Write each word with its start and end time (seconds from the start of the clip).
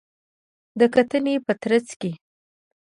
د 0.79 0.81
کتنې 0.93 1.33
په 1.45 1.53
ترڅ 1.61 1.87
کې 2.01 2.11